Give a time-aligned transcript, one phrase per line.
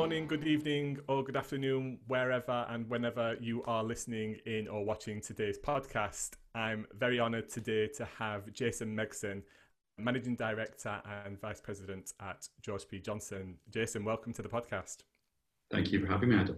[0.00, 5.20] morning, good evening, or good afternoon, wherever and whenever you are listening in or watching
[5.20, 6.36] today's podcast.
[6.54, 9.42] I'm very honoured today to have Jason Megson,
[9.98, 12.98] Managing Director and Vice President at George P.
[12.98, 13.56] Johnson.
[13.68, 15.02] Jason, welcome to the podcast.
[15.70, 16.56] Thank you for having me, Adam.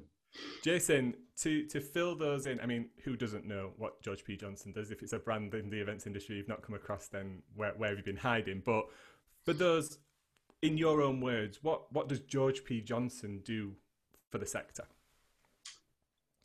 [0.63, 4.37] Jason, to, to fill those in, I mean, who doesn't know what George P.
[4.37, 4.93] Johnson does?
[4.93, 7.89] If it's a brand in the events industry you've not come across, then where, where
[7.89, 8.63] have you been hiding?
[8.65, 8.85] But
[9.45, 9.99] for those
[10.63, 12.81] in your own words, what, what does George P.
[12.81, 13.73] Johnson do
[14.31, 14.85] for the sector?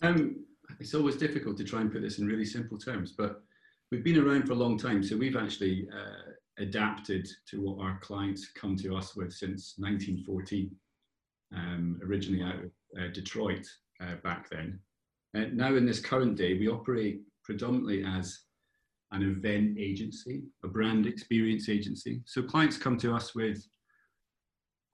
[0.02, 0.44] Um,
[0.80, 3.42] it's always difficult to try and put this in really simple terms, but
[3.92, 5.04] we've been around for a long time.
[5.04, 10.72] So we've actually uh, adapted to what our clients come to us with since 1914,
[11.56, 13.68] um, originally out of uh, Detroit
[14.02, 14.80] uh, back then.
[15.36, 18.40] Uh, now, in this current day, we operate predominantly as
[19.12, 22.22] an event agency, a brand experience agency.
[22.26, 23.66] So clients come to us with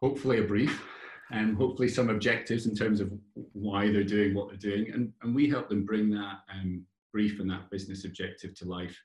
[0.03, 0.83] hopefully a brief
[1.31, 3.09] and hopefully some objectives in terms of
[3.53, 4.91] why they're doing what they're doing.
[4.91, 9.01] And, and we help them bring that um, brief and that business objective to life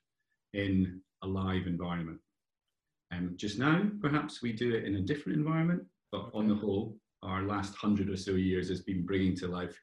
[0.55, 2.19] in a live environment.
[3.13, 6.97] Um, just now, perhaps we do it in a different environment, but on the whole,
[7.23, 9.79] our last hundred or so years has been bringing to life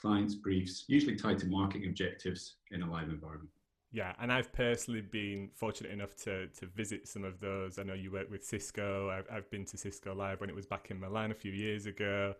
[0.00, 3.50] clients' briefs, usually tied to marketing objectives in a live environment.
[3.90, 7.78] Yeah, and I've personally been fortunate enough to to visit some of those.
[7.78, 9.08] I know you work with Cisco.
[9.10, 11.86] I've, I've been to Cisco Live when it was back in Milan a few years
[11.86, 12.34] ago.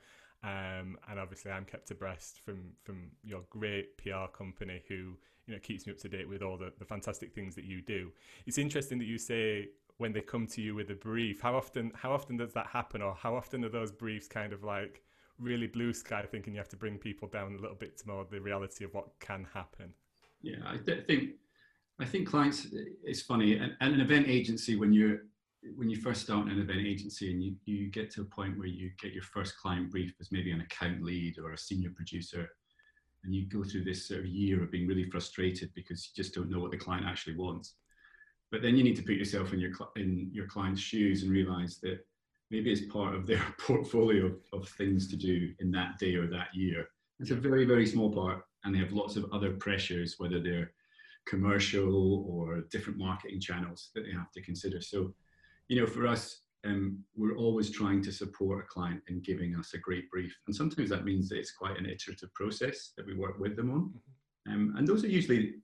[0.44, 5.58] Um, and obviously, I'm kept abreast from from your great PR company who you know
[5.60, 8.12] keeps me up to date with all the, the fantastic things that you do.
[8.46, 11.40] It's interesting that you say when they come to you with a brief.
[11.40, 14.64] How often how often does that happen, or how often are those briefs kind of
[14.64, 15.02] like
[15.38, 18.26] really blue sky, thinking you have to bring people down a little bit to more
[18.30, 19.94] the reality of what can happen?
[20.42, 21.30] Yeah, I th- think
[22.00, 22.68] I think clients.
[23.02, 25.18] It's funny, and, and an event agency when you're
[25.74, 28.68] when you first start an event agency and you, you get to a point where
[28.68, 32.48] you get your first client brief as maybe an account lead or a senior producer,
[33.24, 36.34] and you go through this sort of year of being really frustrated because you just
[36.34, 37.74] don't know what the client actually wants.
[38.50, 41.78] But then you need to put yourself in your in your client's shoes and realize
[41.82, 42.06] that
[42.50, 46.28] maybe it's part of their portfolio of, of things to do in that day or
[46.28, 46.88] that year.
[47.18, 50.72] It's a very very small part, and they have lots of other pressures, whether they're
[51.26, 54.80] commercial or different marketing channels that they have to consider.
[54.80, 55.14] So,
[55.68, 59.74] you know, for us, um, we're always trying to support a client in giving us
[59.74, 60.36] a great brief.
[60.46, 63.70] And sometimes that means that it's quite an iterative process that we work with them
[63.70, 63.80] on.
[63.80, 64.52] Mm-hmm.
[64.52, 65.54] Um, and those are usually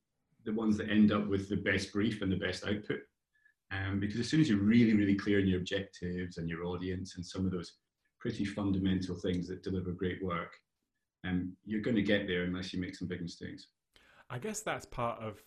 [0.45, 3.01] the ones that end up with the best brief and the best output.
[3.71, 7.17] Um, because as soon as you're really, really clear in your objectives and your audience
[7.17, 7.73] and some of those
[8.21, 10.53] pretty fundamental things that deliver great work,
[11.25, 13.67] um, you're going to get there unless you make some big mistakes.
[14.31, 15.43] I guess that's part of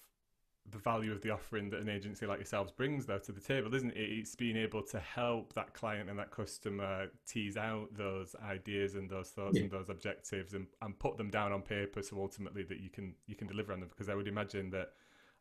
[0.70, 3.74] the value of the offering that an agency like yourselves brings though to the table
[3.74, 3.98] isn't it?
[3.98, 9.10] It's being able to help that client and that customer tease out those ideas and
[9.10, 9.64] those thoughts yeah.
[9.64, 13.14] and those objectives and, and put them down on paper so ultimately that you can
[13.28, 13.90] you can deliver on them.
[13.90, 14.90] Because i would imagine that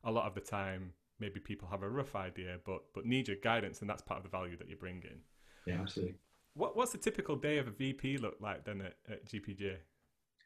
[0.04, 3.38] a lot of the time maybe people have a rough idea but but need your
[3.42, 5.20] guidance and that's part of the value that you're bringing.
[5.66, 6.14] Yeah absolutely.
[6.54, 9.76] What, what's a typical day of a vp look like then at, at gpj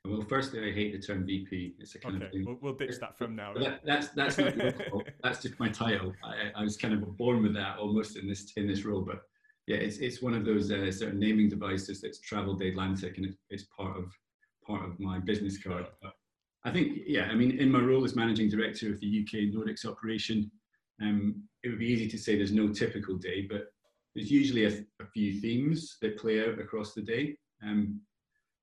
[0.06, 1.74] well, firstly, I hate the term VP.
[1.78, 2.26] It's a kind okay.
[2.26, 2.44] of thing.
[2.46, 3.52] We'll, we'll ditch that from now.
[3.54, 4.54] That, that's that's not
[5.22, 6.14] That's just my title.
[6.24, 9.02] I, I, was kind of born with that almost in this in this role.
[9.02, 9.22] But
[9.66, 13.18] yeah, it's it's one of those uh, sort of naming devices that's travelled the Atlantic,
[13.18, 14.10] and it's, it's part of
[14.66, 15.86] part of my business card.
[16.00, 16.14] But
[16.64, 19.84] I think yeah, I mean, in my role as managing director of the UK Nordics
[19.84, 20.50] operation,
[21.02, 23.66] um, it would be easy to say there's no typical day, but
[24.14, 27.36] there's usually a, a few themes that play out across the day.
[27.62, 28.00] Um,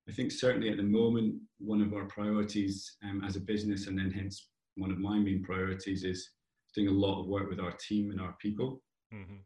[0.08, 3.98] I think certainly at the moment, one of our priorities um, as a business, and
[3.98, 6.30] then hence one of my main priorities, is
[6.74, 8.82] doing a lot of work with our team and our people.
[9.12, 9.36] Mm-hmm.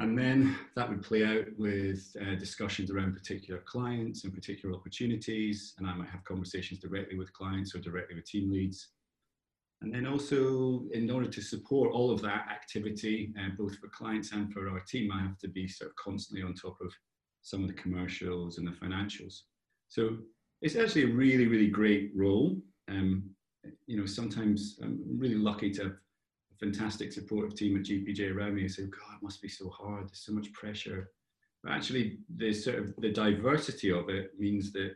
[0.00, 5.74] And then that would play out with uh, discussions around particular clients and particular opportunities.
[5.78, 8.88] And I might have conversations directly with clients or directly with team leads.
[9.82, 14.32] And then also, in order to support all of that activity, uh, both for clients
[14.32, 16.92] and for our team, I have to be sort of constantly on top of
[17.44, 19.42] some of the commercials and the financials.
[19.88, 20.16] So
[20.62, 22.56] it's actually a really, really great role.
[22.88, 23.30] Um,
[23.86, 28.54] you know, sometimes I'm really lucky to have a fantastic supportive team at GPJ around
[28.54, 30.08] me who say, God, it must be so hard.
[30.08, 31.10] There's so much pressure.
[31.62, 34.92] But actually, the sort of the diversity of it means that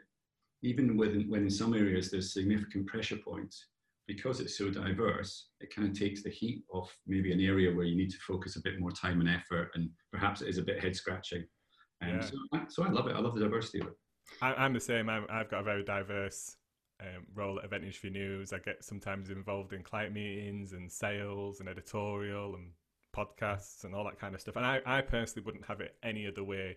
[0.63, 3.67] even when, when in some areas there's significant pressure points,
[4.07, 7.85] because it's so diverse, it kind of takes the heat off maybe an area where
[7.85, 10.63] you need to focus a bit more time and effort, and perhaps it is a
[10.63, 11.45] bit head scratching.
[12.03, 12.21] Um, yeah.
[12.21, 12.37] so,
[12.69, 13.17] so I love it.
[13.17, 13.95] I love the diversity of it.
[14.43, 15.09] I, am the same.
[15.09, 16.57] i have got a very diverse
[17.01, 18.53] um, role at Event Industry News.
[18.53, 22.71] I get sometimes involved in client meetings and sales and editorial and
[23.17, 24.57] podcasts and all that kind of stuff.
[24.57, 26.77] And I, I personally wouldn't have it any other way.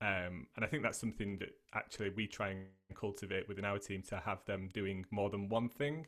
[0.00, 4.02] Um, and I think that's something that actually we try and cultivate within our team
[4.08, 6.06] to have them doing more than one thing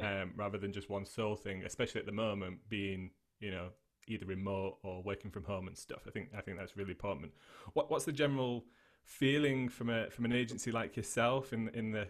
[0.00, 3.10] um, rather than just one sole thing, especially at the moment being,
[3.40, 3.68] you know,
[4.06, 6.02] either remote or working from home and stuff.
[6.06, 7.32] I think I think that's really important.
[7.74, 8.64] What what's the general
[9.04, 12.08] feeling from a from an agency like yourself in in the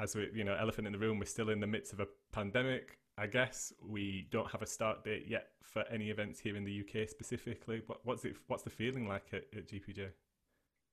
[0.00, 2.06] as we you know elephant in the room we're still in the midst of a
[2.32, 6.64] pandemic I guess we don't have a start date yet for any events here in
[6.64, 7.82] the UK specifically.
[7.86, 8.36] What, what's it?
[8.46, 10.08] What's the feeling like at, at GPJ?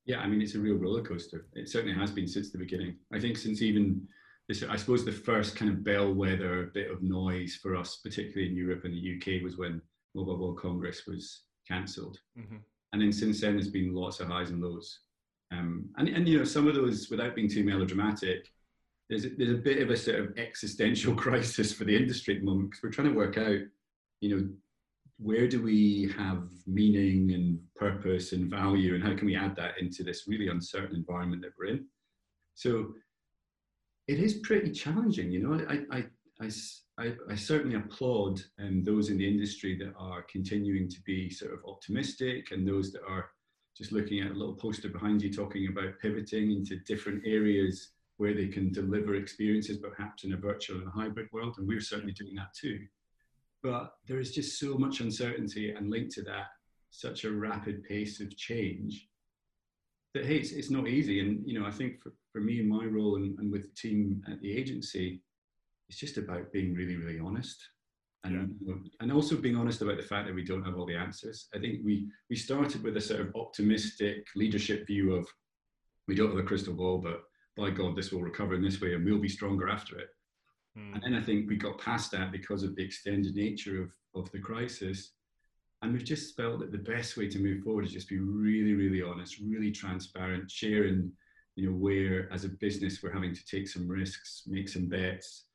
[0.06, 1.48] Yeah, I mean it's a real roller coaster.
[1.54, 2.98] It certainly has been since the beginning.
[3.14, 4.08] I think since even
[4.48, 8.56] this, I suppose the first kind of bellwether bit of noise for us, particularly in
[8.56, 9.82] Europe and the UK, was when
[10.16, 12.18] Mobile World Congress was cancelled.
[12.38, 12.58] Mm-hmm.
[12.94, 15.00] And then since then, there's been lots of highs and lows.
[15.52, 18.48] Um, and, and, you know, some of those, without being too melodramatic,
[19.10, 22.42] there's a, there's a bit of a sort of existential crisis for the industry at
[22.42, 23.60] the moment because we're trying to work out,
[24.22, 24.48] you know,
[25.18, 29.78] where do we have meaning and purpose and value and how can we add that
[29.80, 31.86] into this really uncertain environment that we're in?
[32.56, 32.94] So
[34.08, 35.66] it is pretty challenging, you know.
[35.70, 36.06] I, I,
[36.42, 36.50] I,
[36.98, 41.54] I, I certainly applaud um, those in the industry that are continuing to be sort
[41.54, 43.30] of optimistic and those that are
[43.78, 48.34] just looking at a little poster behind you talking about pivoting into different areas where
[48.34, 51.56] they can deliver experiences perhaps in a virtual and a hybrid world.
[51.58, 52.80] And we're certainly doing that too.
[53.64, 56.48] But there is just so much uncertainty and linked to that,
[56.92, 59.08] such a rapid pace of change
[60.14, 61.20] that hey, it's, it's not easy.
[61.20, 63.76] And you know, I think for, for me and my role and, and with the
[63.76, 65.22] team at the agency,
[65.90, 67.58] it's just about being really, really honest.
[68.24, 68.76] And, yeah.
[69.00, 71.48] and also being honest about the fact that we don't have all the answers.
[71.56, 75.26] I think we, we started with a sort of optimistic leadership view of
[76.08, 77.22] we don't have a crystal ball, but
[77.56, 80.10] by God, this will recover in this way and we'll be stronger after it.
[80.78, 80.96] Mm.
[80.96, 84.32] And then I think we got past that because of the extended nature of, of
[84.32, 85.14] the crisis.
[85.82, 88.74] And we've just felt that the best way to move forward is just be really,
[88.74, 91.12] really honest, really transparent, sharing,
[91.56, 95.46] you know, where as a business we're having to take some risks, make some bets,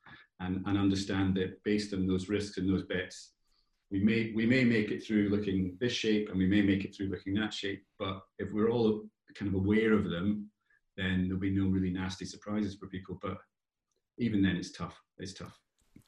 [0.41, 3.33] and, and understand that based on those risks and those bets,
[3.91, 6.95] we may we may make it through looking this shape and we may make it
[6.97, 7.85] through looking that shape.
[7.99, 9.05] But if we're all
[9.35, 10.51] kind of aware of them,
[10.97, 13.19] then there'll be no really nasty surprises for people.
[13.21, 13.39] But
[14.19, 15.01] even then, it's tough.
[15.19, 15.59] It's tough.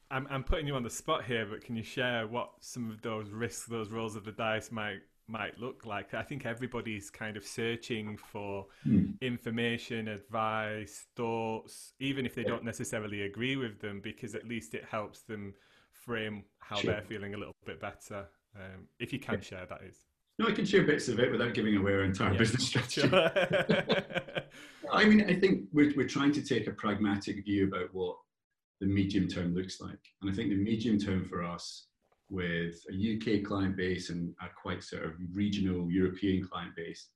[0.09, 3.01] I'm, I'm putting you on the spot here, but can you share what some of
[3.01, 6.13] those risks, those rolls of the dice might might look like?
[6.13, 9.19] I think everybody's kind of searching for mm.
[9.21, 12.49] information, advice, thoughts, even if they yeah.
[12.49, 15.53] don't necessarily agree with them, because at least it helps them
[15.91, 16.93] frame how sure.
[16.93, 18.27] they're feeling a little bit better.
[18.55, 19.41] Um, if you can yeah.
[19.41, 19.97] share, that is.
[20.39, 22.37] No, I can share bits of it without giving away our entire yeah.
[22.37, 23.09] business strategy.
[24.91, 28.17] I mean, I think we're, we're trying to take a pragmatic view about what
[28.79, 29.99] the medium term looks like.
[30.21, 31.87] And I think the medium term for us,
[32.29, 37.09] with a UK client base and a quite sort of regional European client base,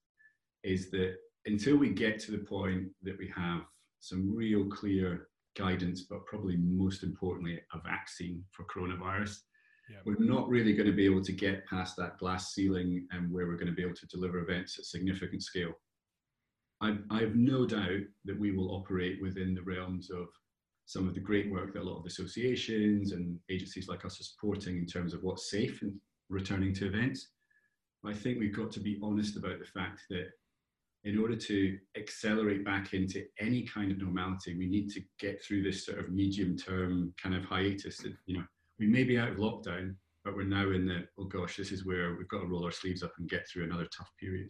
[0.63, 1.15] is that
[1.45, 3.61] until we get to the point that we have
[3.99, 5.27] some real clear
[5.57, 9.37] guidance, but probably most importantly, a vaccine for coronavirus,
[9.89, 9.97] yeah.
[10.05, 13.47] we're not really going to be able to get past that glass ceiling and where
[13.47, 15.73] we're going to be able to deliver events at significant scale.
[16.81, 20.27] I, I have no doubt that we will operate within the realms of
[20.91, 24.25] some of the great work that a lot of associations and agencies like us are
[24.25, 25.93] supporting in terms of what's safe and
[26.27, 27.29] returning to events.
[28.05, 30.31] I think we've got to be honest about the fact that
[31.05, 35.63] in order to accelerate back into any kind of normality, we need to get through
[35.63, 38.43] this sort of medium term kind of hiatus that, you know,
[38.77, 39.95] we may be out of lockdown,
[40.25, 42.71] but we're now in the, oh gosh, this is where we've got to roll our
[42.71, 44.49] sleeves up and get through another tough period.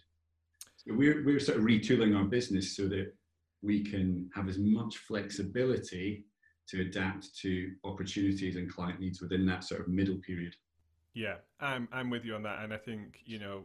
[0.77, 3.13] So we're, we're sort of retooling our business so that
[3.61, 6.25] we can have as much flexibility
[6.71, 10.55] to adapt to opportunities and client needs within that sort of middle period.
[11.13, 12.63] Yeah, I'm, I'm with you on that.
[12.63, 13.63] And I think, you know,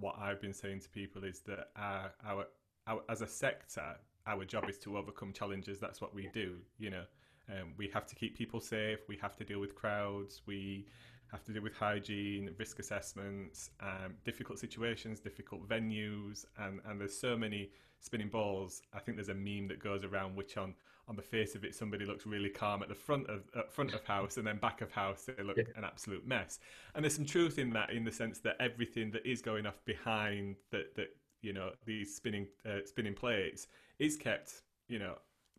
[0.00, 2.46] what I've been saying to people is that our, our,
[2.88, 3.96] our as a sector,
[4.26, 5.78] our job is to overcome challenges.
[5.78, 7.04] That's what we do, you know.
[7.48, 9.00] Um, we have to keep people safe.
[9.08, 10.42] We have to deal with crowds.
[10.46, 10.86] We
[11.30, 17.18] have to deal with hygiene, risk assessments, um, difficult situations, difficult venues, and, and there's
[17.18, 17.70] so many
[18.00, 18.82] spinning balls.
[18.92, 20.74] I think there's a meme that goes around which on
[21.08, 23.92] on the face of it somebody looks really calm at the front of at front
[23.92, 25.64] of house and then back of house they look yeah.
[25.76, 26.60] an absolute mess.
[26.94, 29.84] And there's some truth in that in the sense that everything that is going off
[29.84, 33.66] behind that that you know these spinning uh, spinning plates
[33.98, 35.14] is kept you know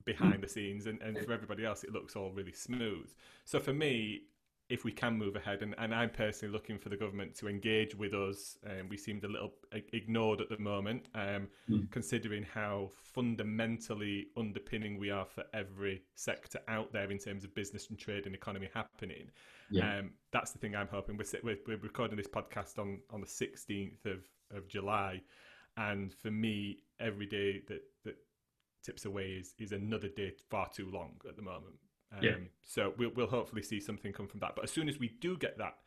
[0.05, 3.09] behind the scenes and, and for everybody else it looks all really smooth
[3.45, 4.23] so for me
[4.69, 7.95] if we can move ahead and, and i'm personally looking for the government to engage
[7.95, 9.53] with us um, we seemed a little
[9.91, 11.89] ignored at the moment um, mm.
[11.91, 17.89] considering how fundamentally underpinning we are for every sector out there in terms of business
[17.89, 19.29] and trade and economy happening
[19.69, 19.99] yeah.
[19.99, 23.27] um, that's the thing i'm hoping we're, we're, we're recording this podcast on, on the
[23.27, 24.23] 16th of,
[24.55, 25.21] of july
[25.77, 28.15] And for me, every day that that
[28.83, 31.75] tips away is is another day far too long at the moment.
[32.17, 32.35] Um, yeah.
[32.63, 34.55] So we'll we'll hopefully see something come from that.
[34.55, 35.77] But as soon as we do get that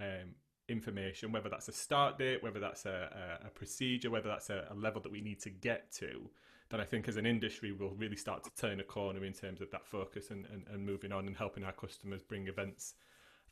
[0.00, 0.34] um,
[0.68, 4.66] information, whether that's a start date, whether that's a, a, a procedure, whether that's a,
[4.70, 6.30] a, level that we need to get to,
[6.70, 9.60] then I think as an industry we'll really start to turn a corner in terms
[9.60, 12.94] of that focus and, and, and moving on and helping our customers bring events,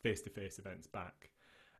[0.02, 1.30] face to face events back.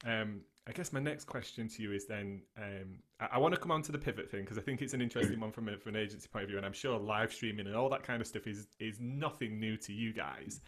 [0.04, 3.60] Um, I guess my next question to you is then um, I, I, want to
[3.60, 5.76] come on to the pivot thing because I think it's an interesting one from, a,
[5.76, 8.20] from an agency point of view, and I'm sure live streaming and all that kind
[8.20, 10.60] of stuff is is nothing new to you guys.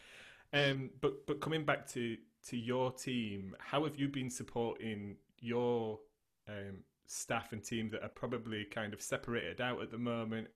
[0.52, 2.16] Um, but but coming back to
[2.48, 6.00] to your team, how have you been supporting your
[6.48, 10.48] um, staff and team that are probably kind of separated out at the moment?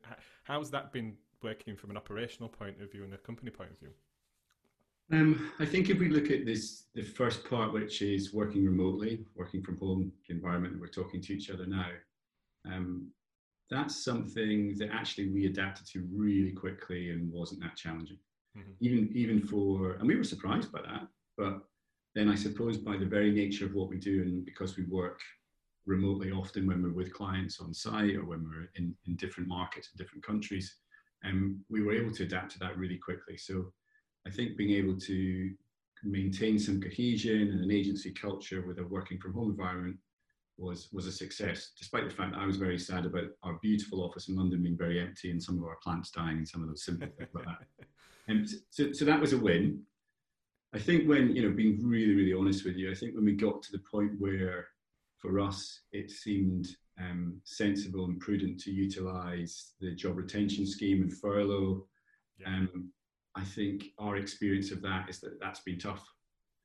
[0.43, 3.79] How's that been working from an operational point of view and a company point of
[3.79, 3.91] view?
[5.11, 9.25] Um, I think if we look at this, the first part, which is working remotely,
[9.35, 11.89] working from home environment that we're talking to each other now,
[12.67, 13.11] um,
[13.71, 18.19] that's something that actually we adapted to really quickly and wasn't that challenging.
[18.57, 18.71] Mm-hmm.
[18.81, 21.61] Even even for, and we were surprised by that, but
[22.15, 25.21] then I suppose by the very nature of what we do, and because we work
[25.87, 29.89] remotely often when we're with clients on site or when we're in, in different markets
[29.93, 30.77] in different countries,
[31.25, 33.37] um, we were able to adapt to that really quickly.
[33.39, 33.73] So
[34.29, 35.51] I think being able to
[36.05, 39.97] maintain some cohesion and an agency culture with a working from home environment
[40.59, 44.05] was was a success, despite the fact that I was very sad about our beautiful
[44.05, 46.69] office in London being very empty and some of our plants dying and some of
[46.69, 47.87] those simple things like that.
[48.31, 49.81] And so, so that was a win.
[50.75, 53.33] I think when, you know, being really, really honest with you, I think when we
[53.33, 54.67] got to the point where
[55.17, 56.69] for us it seemed
[57.01, 61.87] um, sensible and prudent to utilize the job retention scheme and furlough,
[62.39, 62.49] yeah.
[62.49, 62.93] um,
[63.39, 66.05] I think our experience of that is that that's been tough.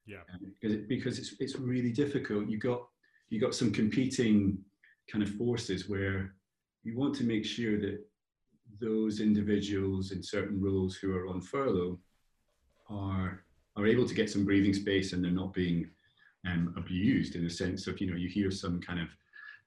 [0.05, 0.17] Yeah.
[0.33, 2.49] Um, because, it, because it's, it's really difficult.
[2.49, 2.81] You got,
[3.29, 4.57] you got some competing
[5.11, 6.35] kind of forces where
[6.83, 7.99] you want to make sure that
[8.81, 11.99] those individuals in certain roles who are on furlough
[12.89, 13.43] are
[13.75, 15.89] are able to get some breathing space and they're not being
[16.47, 19.07] um, abused in the sense of you know you hear some kind of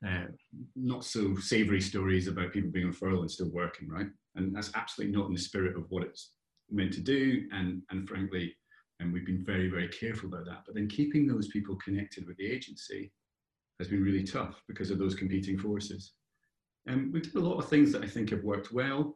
[0.07, 0.27] uh,
[0.75, 4.71] not so savory stories about people being on furlough and still working right and that's
[4.75, 6.33] absolutely not in the spirit of what it's
[6.71, 8.55] meant to do and and frankly
[9.01, 12.37] and we've been very very careful about that but then keeping those people connected with
[12.37, 13.13] the agency
[13.79, 16.13] has been really tough because of those competing forces
[16.87, 19.15] and we've done a lot of things that i think have worked well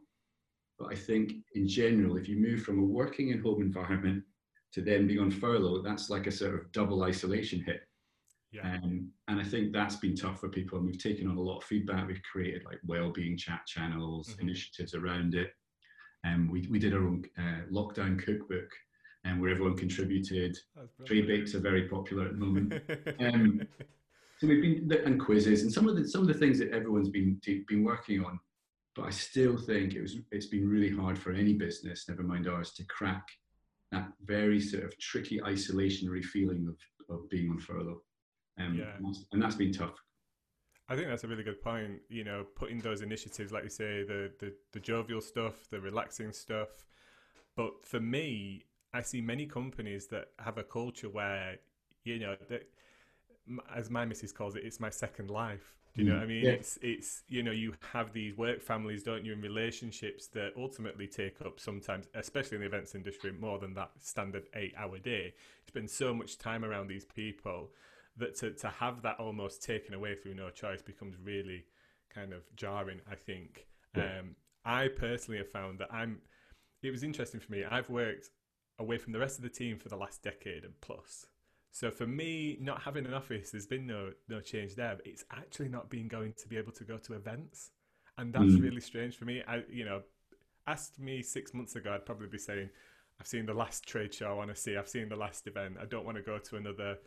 [0.79, 4.23] but i think in general if you move from a working in home environment
[4.71, 7.81] to then be on furlough that's like a sort of double isolation hit
[8.51, 8.79] yeah.
[8.83, 10.77] Um, and I think that's been tough for people.
[10.77, 12.07] And we've taken on a lot of feedback.
[12.07, 14.41] We've created like well-being chat channels, mm-hmm.
[14.41, 15.51] initiatives around it.
[16.23, 18.69] And um, we, we did our own uh, lockdown cookbook
[19.23, 20.57] and um, where everyone contributed.
[21.05, 22.73] Tray bakes are very popular at the moment.
[23.19, 23.61] um,
[24.39, 27.09] so we've been and quizzes and some of the some of the things that everyone's
[27.09, 28.39] been been working on.
[28.95, 32.47] But I still think it was it's been really hard for any business, never mind
[32.47, 33.27] ours, to crack
[33.91, 38.01] that very sort of tricky isolationary feeling of, of being on furlough.
[38.59, 38.95] Um, yeah.
[38.97, 39.95] and, that's, and that's been tough.
[40.91, 42.01] I think that's a really good point.
[42.09, 46.33] You know, putting those initiatives, like you say, the, the the jovial stuff, the relaxing
[46.33, 46.67] stuff.
[47.55, 51.59] But for me, I see many companies that have a culture where,
[52.03, 52.63] you know, that
[53.73, 55.77] as my missus calls it, it's my second life.
[55.95, 56.29] Do you know what I mm.
[56.29, 56.45] mean?
[56.45, 56.51] Yeah.
[56.51, 61.07] It's it's you know you have these work families, don't you, and relationships that ultimately
[61.07, 65.33] take up sometimes, especially in the events industry, more than that standard eight-hour day.
[65.61, 67.69] It's been so much time around these people
[68.17, 71.65] that to to have that almost taken away through no choice becomes really
[72.13, 73.01] kind of jarring.
[73.09, 73.67] I think.
[73.95, 74.19] Yeah.
[74.19, 76.19] Um, I personally have found that I'm.
[76.83, 77.63] It was interesting for me.
[77.63, 78.29] I've worked
[78.79, 81.27] away from the rest of the team for the last decade and plus.
[81.71, 84.95] So for me, not having an office, there's been no no change there.
[84.95, 87.71] But it's actually not been going to be able to go to events,
[88.17, 88.61] and that's mm.
[88.61, 89.41] really strange for me.
[89.47, 90.01] I you know,
[90.67, 92.69] asked me six months ago, I'd probably be saying,
[93.19, 94.75] I've seen the last trade show I want to see.
[94.75, 95.77] I've seen the last event.
[95.81, 96.97] I don't want to go to another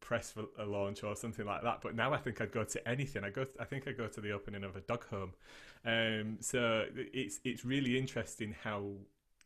[0.00, 1.80] press for a launch or something like that.
[1.82, 3.24] But now I think I'd go to anything.
[3.24, 3.44] I go.
[3.44, 5.32] To, I think I go to the opening of a dog home.
[5.84, 8.84] Um, so it's it's really interesting how,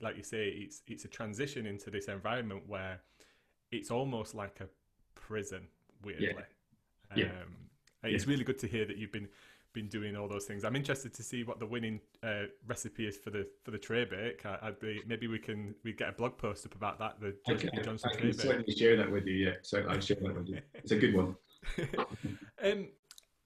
[0.01, 3.01] like you say, it's it's a transition into this environment where
[3.71, 4.69] it's almost like a
[5.15, 5.67] prison,
[6.05, 6.35] weirdly.
[7.17, 7.25] Yeah.
[7.25, 7.31] Um,
[8.05, 8.11] yeah.
[8.11, 9.29] It's really good to hear that you've been
[9.73, 10.65] been doing all those things.
[10.65, 14.05] I'm interested to see what the winning uh, recipe is for the for the tray
[14.05, 14.45] bake.
[14.45, 17.21] I, would be maybe we can we get a blog post up about that.
[17.21, 17.83] The Johnson, okay.
[17.83, 19.35] Johnson I can certainly share that with you.
[19.35, 20.61] Yeah, so I'll share that with you.
[20.75, 21.37] It's a good one.
[22.65, 22.89] um,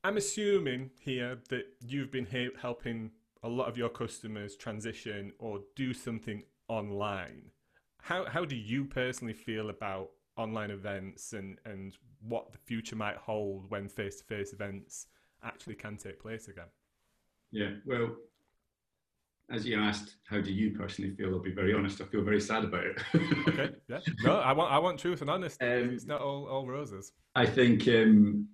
[0.04, 2.26] I'm assuming here that you've been
[2.60, 3.10] helping
[3.42, 7.50] a lot of your customers transition or do something online.
[8.02, 13.16] How how do you personally feel about online events and and what the future might
[13.16, 15.06] hold when face to face events
[15.46, 16.66] actually can take place again.
[17.52, 18.16] Yeah, well,
[19.50, 21.30] as you asked, how do you personally feel?
[21.30, 22.00] I'll be very honest.
[22.00, 23.02] I feel very sad about it.
[23.48, 23.70] okay.
[23.88, 24.00] Yeah.
[24.22, 25.64] No, I want I want truth and honesty.
[25.64, 27.12] Um, it's not all, all roses.
[27.34, 28.48] I think um,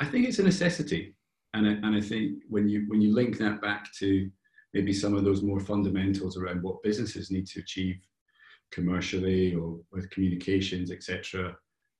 [0.00, 1.16] I think it's a necessity,
[1.52, 4.30] and I, and I think when you when you link that back to
[4.72, 7.96] maybe some of those more fundamentals around what businesses need to achieve
[8.70, 11.56] commercially or with communications, etc.,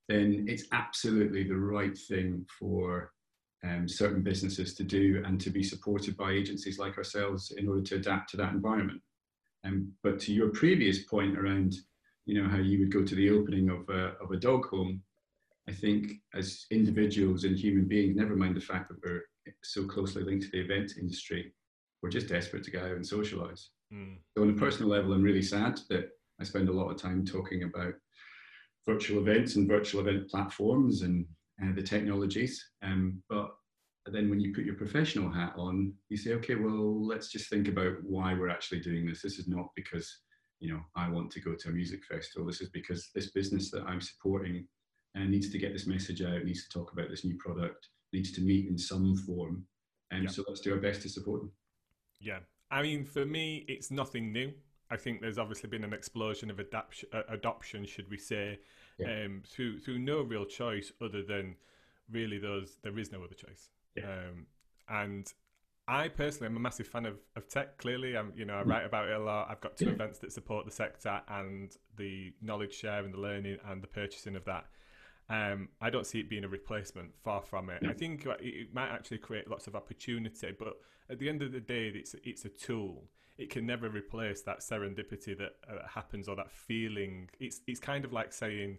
[0.08, 3.13] then it's absolutely the right thing for
[3.64, 7.82] um, certain businesses to do and to be supported by agencies like ourselves in order
[7.82, 9.00] to adapt to that environment.
[9.64, 11.74] Um, but to your previous point around,
[12.26, 15.02] you know, how you would go to the opening of a, of a dog home,
[15.68, 19.22] I think as individuals and human beings, never mind the fact that we're
[19.62, 21.54] so closely linked to the event industry,
[22.02, 23.70] we're just desperate to get out and socialize.
[23.92, 24.16] Mm.
[24.36, 27.24] So on a personal level, I'm really sad that I spend a lot of time
[27.24, 27.94] talking about
[28.86, 31.24] virtual events and virtual event platforms and
[31.62, 32.64] uh, the technologies.
[32.82, 33.50] Um, but
[34.06, 37.68] then when you put your professional hat on, you say, okay, well, let's just think
[37.68, 39.22] about why we're actually doing this.
[39.22, 40.20] This is not because,
[40.60, 42.46] you know, I want to go to a music festival.
[42.46, 44.66] This is because this business that I'm supporting
[45.16, 48.32] uh, needs to get this message out, needs to talk about this new product, needs
[48.32, 49.64] to meet in some form.
[50.10, 50.30] And yeah.
[50.30, 51.52] so let's do our best to support them.
[52.20, 52.40] Yeah.
[52.70, 54.52] I mean, for me, it's nothing new.
[54.90, 56.60] I think there's obviously been an explosion of
[57.28, 58.58] adoption should we say,
[58.98, 59.24] yeah.
[59.24, 61.56] um, through through no real choice other than
[62.10, 63.68] really those there is no other choice.
[63.96, 64.04] Yeah.
[64.04, 64.46] Um,
[64.88, 65.32] and
[65.86, 67.78] I personally am a massive fan of, of tech.
[67.78, 68.68] Clearly, I'm you know I mm.
[68.68, 69.48] write about it a lot.
[69.50, 69.92] I've got two yeah.
[69.92, 74.36] events that support the sector and the knowledge share and the learning and the purchasing
[74.36, 74.66] of that.
[75.28, 77.14] Um, I don't see it being a replacement.
[77.22, 77.82] Far from it.
[77.88, 80.74] I think it might actually create lots of opportunity, but
[81.10, 83.04] at the end of the day, it's it's a tool
[83.36, 87.28] it can never replace that serendipity that uh, happens or that feeling.
[87.40, 88.78] It's it's kind of like saying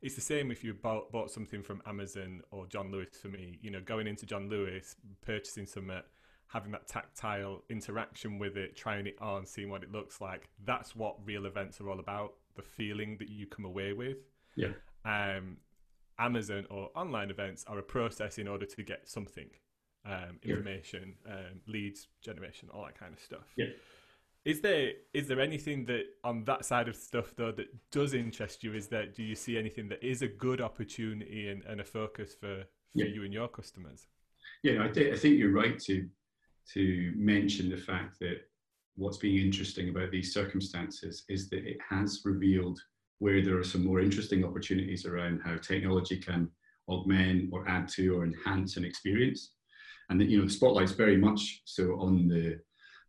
[0.00, 3.58] it's the same if you bought, bought something from Amazon or John Lewis for me.
[3.62, 6.00] You know, going into John Lewis, purchasing something,
[6.48, 10.48] having that tactile interaction with it, trying it on, seeing what it looks like.
[10.64, 12.34] That's what real events are all about.
[12.56, 14.18] The feeling that you come away with.
[14.56, 14.72] Yeah.
[15.04, 15.58] Um,
[16.18, 19.48] Amazon or online events are a process in order to get something,
[20.04, 23.52] um, information, um, leads generation, all that kind of stuff.
[23.56, 23.66] Yeah.
[24.44, 28.64] Is there is there anything that on that side of stuff though that does interest
[28.64, 28.74] you?
[28.74, 32.34] Is that do you see anything that is a good opportunity and, and a focus
[32.34, 33.06] for, for yeah.
[33.06, 34.08] you and your customers?
[34.64, 36.08] Yeah, I, th- I think you're right to
[36.74, 38.40] to mention the fact that
[38.96, 42.80] what's being interesting about these circumstances is that it has revealed
[43.22, 46.50] where there are some more interesting opportunities around how technology can
[46.88, 49.52] augment or add to or enhance an experience.
[50.10, 52.58] And that, you know, the spotlight's very much so on the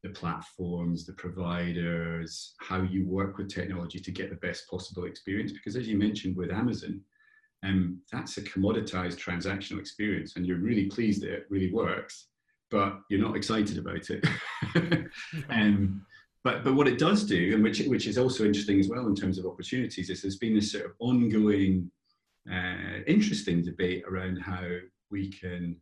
[0.04, 5.54] the platforms, the providers, how you work with technology to get the best possible experience.
[5.54, 7.02] Because as you mentioned with Amazon,
[7.63, 12.28] um, that's a commoditized transactional experience, and you're really pleased that it really works,
[12.69, 14.23] but you're not excited about it.
[15.49, 16.06] um,
[16.43, 19.15] but but what it does do, and which which is also interesting as well in
[19.15, 21.89] terms of opportunities, is there's been this sort of ongoing,
[22.51, 24.65] uh, interesting debate around how
[25.10, 25.77] we can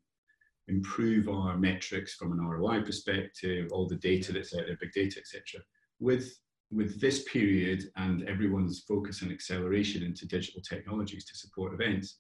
[0.67, 5.19] improve our metrics from an ROI perspective, all the data that's out there, big data,
[5.19, 5.61] etc.
[5.99, 6.31] With
[6.71, 12.19] with this period and everyone's focus and acceleration into digital technologies to support events,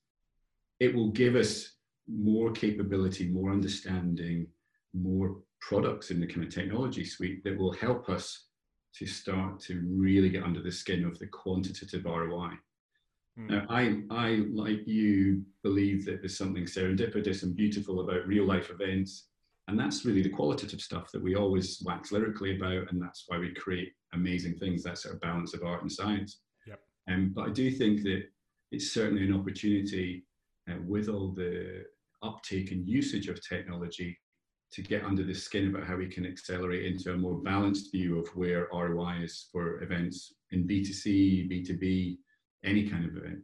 [0.79, 1.75] it will give us
[2.07, 4.47] more capability, more understanding,
[4.93, 8.47] more products in the kind of technology suite that will help us
[8.95, 12.51] to start to really get under the skin of the quantitative ROI.
[13.39, 13.49] Mm.
[13.49, 18.69] Now, I, I, like you, believe that there's something serendipitous and beautiful about real life
[18.69, 19.27] events.
[19.67, 22.91] And that's really the qualitative stuff that we always wax lyrically about.
[22.91, 26.41] And that's why we create amazing things, that sort of balance of art and science.
[26.67, 26.79] Yep.
[27.09, 28.23] Um, but I do think that
[28.71, 30.25] it's certainly an opportunity
[30.69, 31.85] uh, with all the
[32.23, 34.17] uptake and usage of technology
[34.71, 38.19] to get under the skin about how we can accelerate into a more balanced view
[38.19, 42.17] of where ROI is for events in B2C, B2B,
[42.63, 43.39] any kind of event.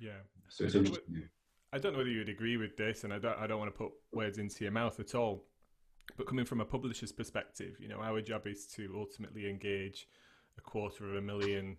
[0.00, 0.10] Yeah.
[0.48, 1.14] So it's I interesting.
[1.14, 1.22] Know,
[1.72, 3.78] I don't know whether you'd agree with this, and I don't, I don't want to
[3.78, 5.44] put words into your mouth at all.
[6.16, 10.08] But coming from a publisher's perspective, you know, our job is to ultimately engage
[10.58, 11.76] a quarter of a million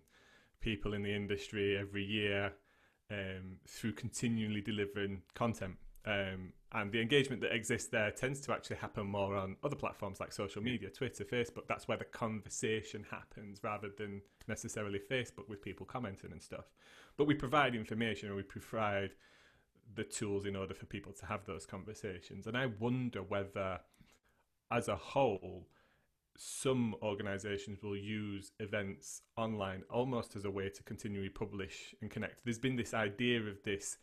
[0.60, 2.52] people in the industry every year
[3.10, 5.76] um, through continually delivering content.
[6.06, 10.20] Um, and the engagement that exists there tends to actually happen more on other platforms
[10.20, 11.66] like social media, Twitter, Facebook.
[11.68, 16.64] That's where the conversation happens rather than necessarily Facebook with people commenting and stuff.
[17.16, 19.14] But we provide information and we provide
[19.94, 22.46] the tools in order for people to have those conversations.
[22.46, 23.80] And I wonder whether,
[24.70, 25.68] as a whole,
[26.36, 32.44] some organizations will use events online almost as a way to continually publish and connect.
[32.44, 33.98] There's been this idea of this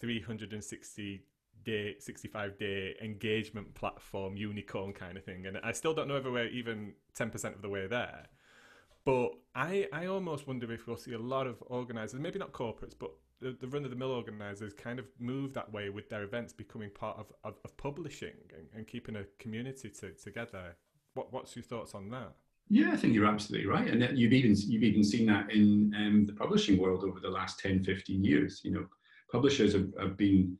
[0.00, 1.22] 360
[1.64, 5.46] day 65 day engagement platform unicorn kind of thing.
[5.46, 8.26] And i still don't know if we're even 10% of the way there.
[9.04, 12.94] But i i almost wonder if we'll see a lot of organizers maybe not corporates
[12.98, 16.22] but the, the run of the mill organizers kind of move that way with their
[16.22, 20.76] events becoming part of, of, of publishing and, and, keeping a community to, together.
[21.14, 22.32] What what's your thoughts on that?
[22.70, 26.24] Yeah, I think you're absolutely right, and you've even you've even seen that in um,
[26.26, 28.62] the publishing world over the last 10, 15 years.
[28.64, 28.86] You know,
[29.30, 30.56] publishers have, have been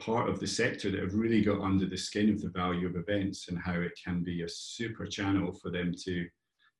[0.00, 2.96] part of the sector that have really got under the skin of the value of
[2.96, 6.26] events and how it can be a super channel for them to,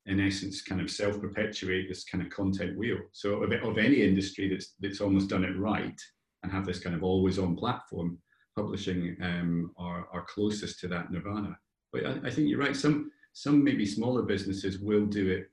[0.06, 2.98] in essence, kind of self-perpetuate this kind of content wheel.
[3.12, 6.00] So of, of any industry that's that's almost done it right
[6.42, 8.18] and have this kind of always-on platform,
[8.56, 11.58] publishing um, are are closest to that nirvana.
[11.92, 12.76] But I, I think you're right.
[12.76, 15.50] Some some maybe smaller businesses will do it,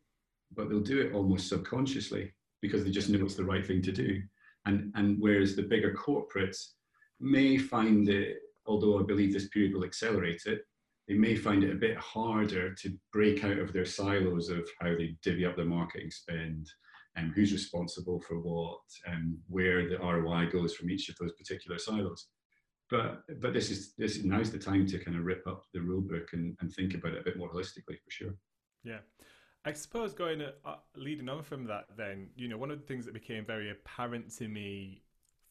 [0.56, 3.92] but they'll do it almost subconsciously because they just know it's the right thing to
[3.92, 4.22] do.
[4.68, 6.74] And and whereas the bigger corporates
[7.20, 10.62] may find it, although I believe this period will accelerate it,
[11.08, 14.90] they may find it a bit harder to break out of their silos of how
[14.90, 16.68] they divvy up their marketing spend
[17.16, 21.78] and who's responsible for what and where the ROI goes from each of those particular
[21.78, 22.28] silos.
[22.90, 26.02] But but this is this now's the time to kind of rip up the rule
[26.02, 28.36] book and, and think about it a bit more holistically for sure.
[28.84, 29.00] Yeah.
[29.68, 33.06] I suppose going uh, leading on from that, then you know one of the things
[33.06, 35.02] that became very apparent to me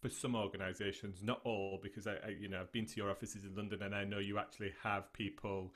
[0.05, 3.45] for some organisations, not all, because I, I, you know I've been to your offices
[3.45, 5.73] in London and I know you actually have people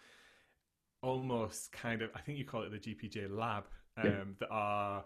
[1.01, 3.65] almost kind of I think you call it the GPJ lab
[3.97, 4.25] um, yeah.
[4.41, 5.05] that are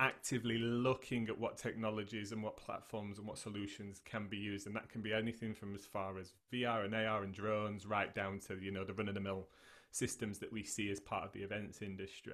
[0.00, 4.74] actively looking at what technologies and what platforms and what solutions can be used and
[4.74, 8.38] that can be anything from as far as VR and AR and drones right down
[8.48, 9.46] to you know the run of the mill
[9.90, 12.32] systems that we see as part of the events industry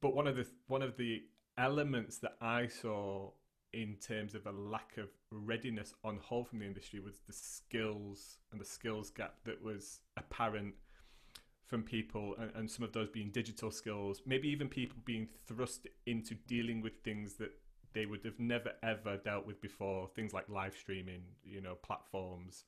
[0.00, 1.24] but one of the one of the
[1.58, 3.30] elements that I saw
[3.74, 8.38] in terms of a lack of readiness on whole from the industry was the skills
[8.52, 10.74] and the skills gap that was apparent
[11.66, 15.86] from people and, and, some of those being digital skills maybe even people being thrust
[16.06, 17.50] into dealing with things that
[17.94, 20.08] they would have never ever dealt with before.
[20.14, 22.64] Things like live streaming you know platforms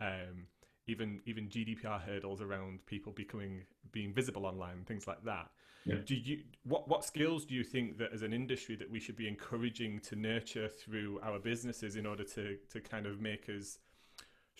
[0.00, 0.46] um,
[0.86, 3.62] even even gdpr hurdles around people becoming
[3.92, 5.50] being visible online things like that
[5.86, 5.96] yeah.
[6.04, 9.16] Do you what what skills do you think that as an industry that we should
[9.16, 13.78] be encouraging to nurture through our businesses in order to to kind of make us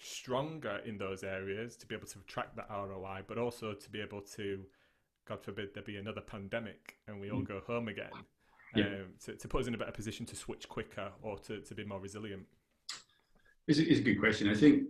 [0.05, 4.01] stronger in those areas to be able to track that ROI, but also to be
[4.01, 4.61] able to,
[5.27, 7.49] God forbid, there be another pandemic and we all mm.
[7.49, 8.11] go home again,
[8.75, 8.85] yeah.
[8.85, 11.75] um, to, to put us in a better position to switch quicker or to, to
[11.75, 12.45] be more resilient?
[13.67, 14.49] It's a, it's a good question.
[14.51, 14.85] I think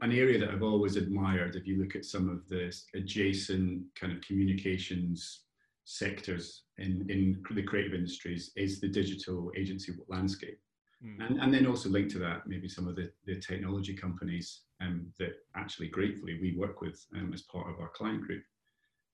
[0.00, 4.12] an area that I've always admired, if you look at some of the adjacent kind
[4.12, 5.40] of communications
[5.90, 10.60] sectors in, in the creative industries is the digital agency landscape.
[11.02, 11.26] Mm.
[11.26, 15.06] And, and then also linked to that, maybe some of the, the technology companies um,
[15.18, 18.42] that actually gratefully we work with um, as part of our client group.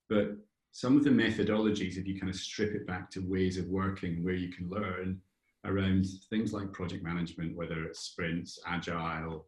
[0.09, 0.37] But
[0.73, 4.25] some of the methodologies, if you kind of strip it back to ways of working
[4.25, 5.21] where you can learn
[5.65, 9.47] around things like project management, whether it's sprints, agile,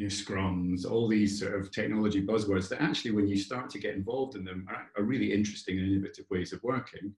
[0.00, 3.78] you know, scrums, all these sort of technology buzzwords that actually, when you start to
[3.78, 7.14] get involved in them, are, are really interesting and innovative ways of working,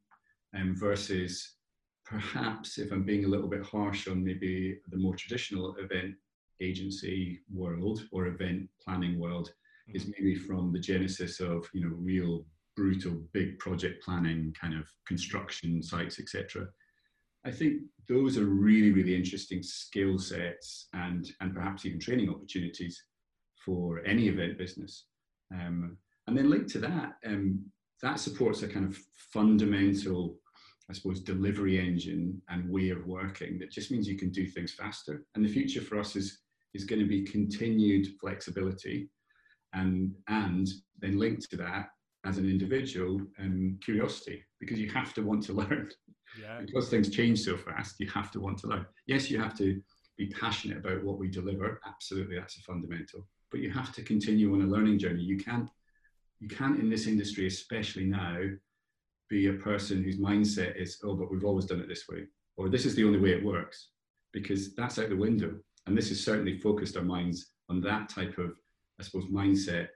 [0.56, 1.54] um, versus
[2.04, 6.16] perhaps, if I'm being a little bit harsh on maybe the more traditional event
[6.60, 9.50] agency world or event planning world,
[9.88, 9.96] mm-hmm.
[9.96, 14.88] is maybe from the genesis of you know real brutal big project planning kind of
[15.06, 16.66] construction sites etc
[17.44, 23.02] I think those are really, really interesting skill sets and, and perhaps even training opportunities
[23.64, 25.06] for any event business.
[25.52, 27.64] Um, and then linked to that, um,
[28.02, 28.98] that supports a kind of
[29.32, 30.36] fundamental,
[30.90, 34.72] I suppose, delivery engine and way of working that just means you can do things
[34.72, 35.24] faster.
[35.34, 36.40] And the future for us is,
[36.74, 39.08] is going to be continued flexibility
[39.72, 40.68] and, and
[41.00, 41.88] then linked to that
[42.24, 45.90] as an individual um, curiosity because you have to want to learn
[46.40, 46.60] yeah.
[46.64, 48.86] because things change so fast, you have to want to learn.
[49.06, 49.80] Yes, you have to
[50.16, 51.80] be passionate about what we deliver.
[51.86, 53.26] Absolutely, that's a fundamental.
[53.50, 55.22] But you have to continue on a learning journey.
[55.22, 55.68] You can't,
[56.40, 58.38] you can't in this industry, especially now,
[59.28, 62.68] be a person whose mindset is, oh, but we've always done it this way, or
[62.68, 63.88] this is the only way it works,
[64.32, 65.54] because that's out the window.
[65.86, 68.52] And this has certainly focused our minds on that type of,
[69.00, 69.88] I suppose, mindset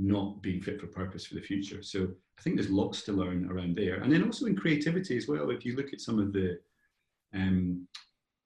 [0.00, 1.82] not being fit for purpose for the future.
[1.82, 2.08] So
[2.38, 3.96] I think there's lots to learn around there.
[3.96, 6.58] And then also in creativity as well, if you look at some of the,
[7.34, 7.86] um,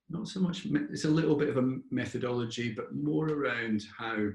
[0.09, 4.27] not so much, it's a little bit of a methodology, but more around how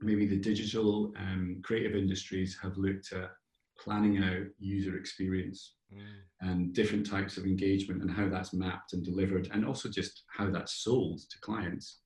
[0.00, 3.30] maybe the digital um, creative industries have looked at
[3.78, 6.00] planning out user experience mm.
[6.40, 10.50] and different types of engagement and how that's mapped and delivered, and also just how
[10.50, 12.00] that's sold to clients.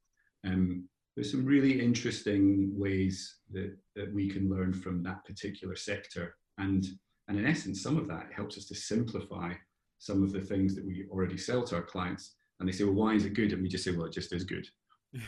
[0.44, 6.36] Um, there's some really interesting ways that, that we can learn from that particular sector.
[6.58, 6.86] And,
[7.28, 9.52] and in essence, some of that helps us to simplify
[9.98, 12.34] some of the things that we already sell to our clients.
[12.58, 13.52] And they say, well, why is it good?
[13.52, 14.66] And we just say, well, it just is good.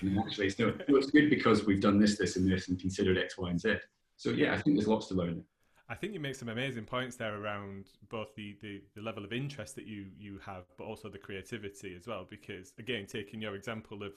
[0.01, 3.19] And actually, it's, no, it's good because we've done this, this, and this, and considered
[3.19, 3.77] X, Y, and Z.
[4.17, 5.45] So yeah, I think there's lots to learn.
[5.89, 9.35] I think you make some amazing points there around both the, the, the, level of
[9.35, 12.27] interest that you, you have, but also the creativity as well.
[12.29, 14.13] Because again, taking your example of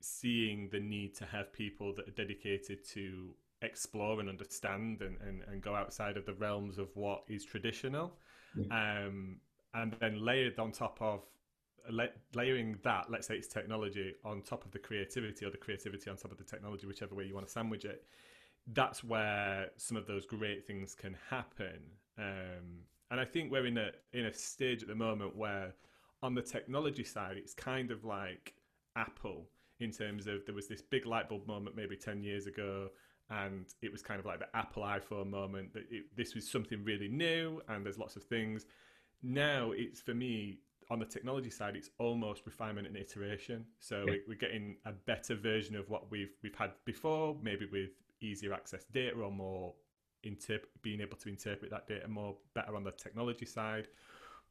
[0.00, 5.42] seeing the need to have people that are dedicated to explore and understand and, and,
[5.50, 8.12] and go outside of the realms of what is traditional.
[8.56, 9.04] Yeah.
[9.06, 9.36] Um,
[9.74, 11.24] and then layered on top of
[12.34, 16.16] layering that, let's say it's technology on top of the creativity or the creativity on
[16.16, 18.04] top of the technology, whichever way you want to sandwich it.
[18.72, 21.80] That's where some of those great things can happen.
[22.18, 25.74] Um, and I think we're in a in a stage at the moment where,
[26.22, 28.54] on the technology side, it's kind of like
[28.96, 29.48] Apple
[29.80, 32.88] in terms of there was this big light bulb moment maybe 10 years ago
[33.30, 36.82] and it was kind of like the apple iphone moment that it, this was something
[36.84, 38.66] really new and there's lots of things.
[39.22, 40.58] Now it's for me
[40.90, 43.64] on the technology side it's almost refinement and iteration.
[43.78, 44.16] So yeah.
[44.26, 47.90] we're getting a better version of what we've we've had before maybe with
[48.20, 49.74] easier access data or more
[50.26, 53.88] interp- being able to interpret that data more better on the technology side.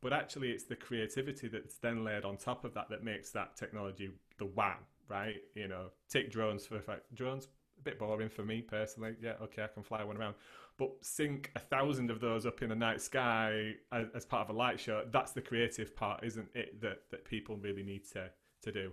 [0.02, 3.58] But actually it's the creativity that's then layered on top of that that makes that
[3.58, 4.78] technology the wow
[5.10, 5.38] right?
[5.56, 7.14] You know, take drones for effect.
[7.14, 7.48] Drones,
[7.80, 9.16] a bit boring for me personally.
[9.22, 10.36] Yeah, okay, I can fly one around.
[10.78, 14.56] But sync a thousand of those up in the night sky as, as part of
[14.56, 16.80] a light show, that's the creative part, isn't it?
[16.82, 18.30] That, that people really need to,
[18.64, 18.92] to do.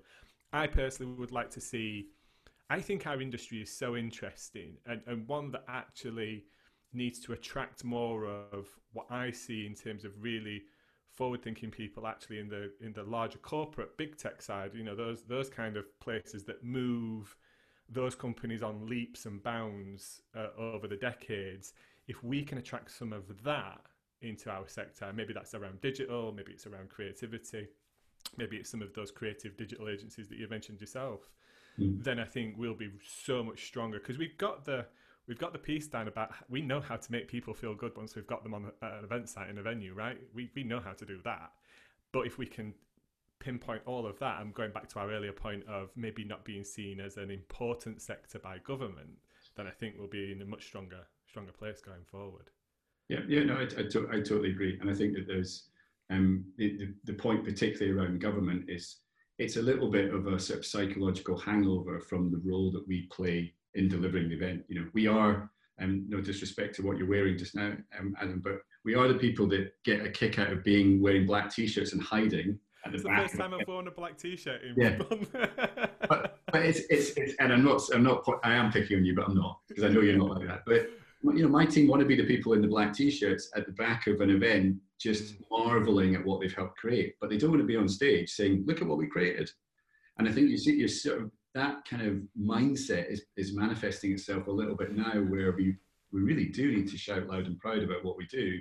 [0.53, 2.09] I personally would like to see,
[2.71, 6.45] I think our industry is so interesting and, and one that actually
[6.93, 10.63] needs to attract more of what I see in terms of really
[11.17, 14.95] forward thinking people actually in the in the larger corporate big tech side you know
[14.95, 17.37] those those kind of places that move
[17.89, 21.73] those companies on leaps and bounds uh, over the decades
[22.07, 23.81] if we can attract some of that
[24.21, 27.67] into our sector maybe that's around digital maybe it's around creativity
[28.37, 31.21] maybe it's some of those creative digital agencies that you mentioned yourself
[31.79, 32.03] mm.
[32.03, 34.85] then i think we'll be so much stronger because we've got the
[35.29, 38.15] we've got the piece down about we know how to make people feel good once
[38.15, 40.19] we've got them on an event site in a venue, right?
[40.35, 41.53] We we know how to do that.
[42.13, 42.75] But if we can
[43.39, 46.65] pinpoint all of that, I'm going back to our earlier point of maybe not being
[46.65, 49.11] seen as an important sector by government,
[49.57, 52.51] then I think we'll be in a much stronger stronger place going forward.
[53.09, 55.69] Yeah, yeah, no, I, I, to, I totally agree, and I think that there's
[56.11, 58.99] um, the, the, the point particularly around government is
[59.39, 63.07] it's a little bit of a sort of psychological hangover from the role that we
[63.13, 64.65] play in delivering the event.
[64.69, 68.41] You know, we are, um, no disrespect to what you're wearing just now, um, Adam,
[68.43, 71.93] but we are the people that get a kick out of being wearing black t-shirts
[71.93, 73.23] and hiding at the it's back.
[73.23, 74.97] the first time I've worn a black t-shirt in yeah.
[76.09, 79.15] but, but it's, it's, it's, and I'm not, I'm not, I am picking on you,
[79.15, 80.63] but I'm not, because I know you're not like that.
[80.67, 80.89] But,
[81.35, 83.73] you know, my team want to be the people in the black t-shirts at the
[83.73, 85.41] back of an event, just mm.
[85.51, 87.17] marveling at what they've helped create.
[87.21, 89.51] But they don't want to be on stage saying, look at what we created.
[90.19, 94.13] And I think you see, you're sort of that kind of mindset is, is manifesting
[94.13, 95.75] itself a little bit now where we,
[96.13, 98.59] we really do need to shout loud and proud about what we do.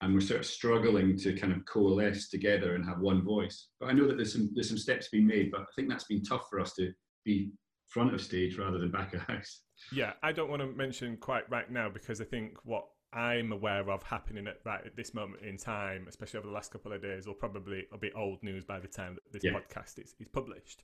[0.00, 3.68] And we're sort of struggling to kind of coalesce together and have one voice.
[3.78, 6.04] But I know that there's some, there's some steps being made, but I think that's
[6.04, 6.92] been tough for us to
[7.24, 7.52] be
[7.88, 9.62] front of stage rather than back of house.
[9.92, 13.88] Yeah, I don't want to mention quite right now because I think what I'm aware
[13.88, 17.00] of happening at right at this moment in time, especially over the last couple of
[17.00, 19.52] days, will probably will be old news by the time that this yeah.
[19.52, 20.82] podcast is, is published.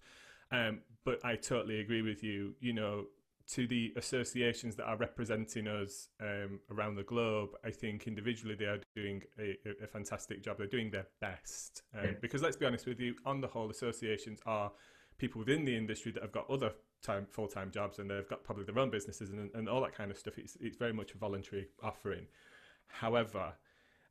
[0.53, 2.55] Um, but I totally agree with you.
[2.61, 3.05] You know,
[3.53, 8.67] to the associations that are representing us um, around the globe, I think individually they
[8.67, 10.59] are doing a, a fantastic job.
[10.59, 11.83] They're doing their best.
[11.99, 12.11] Um, yeah.
[12.21, 14.71] Because let's be honest with you, on the whole, associations are
[15.19, 18.45] people within the industry that have got other time full time jobs and they've got
[18.45, 20.39] probably their own businesses and, and all that kind of stuff.
[20.39, 22.27] It's it's very much a voluntary offering.
[22.87, 23.53] However,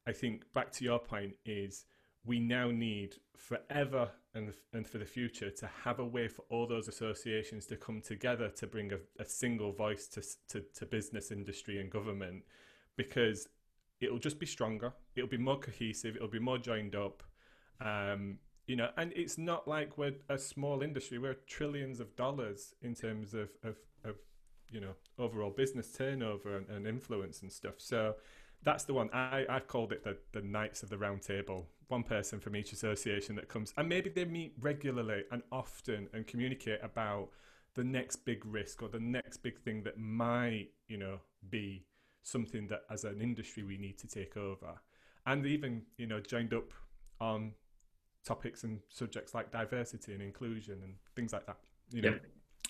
[0.07, 1.85] I think back to your point is
[2.25, 6.67] we now need forever and and for the future to have a way for all
[6.67, 11.31] those associations to come together to bring a, a single voice to, to to business
[11.31, 12.43] industry and government
[12.95, 13.47] because
[14.01, 17.23] it'll just be stronger it'll be more cohesive it'll be more joined up
[17.81, 18.37] um,
[18.67, 22.93] you know and it's not like we're a small industry we're trillions of dollars in
[22.93, 24.15] terms of of, of
[24.69, 28.13] you know overall business turnover and, and influence and stuff so
[28.63, 31.67] that's the one I, I've called it the, the Knights of the Round Table.
[31.89, 36.25] One person from each association that comes, and maybe they meet regularly and often and
[36.25, 37.29] communicate about
[37.73, 41.85] the next big risk or the next big thing that might, you know, be
[42.21, 44.79] something that as an industry we need to take over.
[45.25, 46.71] And even, you know, joined up
[47.19, 47.53] on
[48.25, 51.57] topics and subjects like diversity and inclusion and things like that.
[51.91, 52.19] You know,